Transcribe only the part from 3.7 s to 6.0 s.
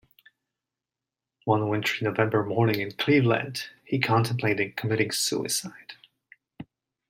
he contemplated committing suicide.